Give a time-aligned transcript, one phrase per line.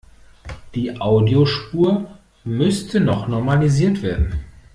[0.73, 2.09] Die Audiospur
[2.43, 4.39] müsste noch normalisiert werden.